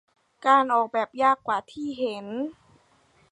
[0.45, 2.25] การออกแบบยากกว่าที่เห็น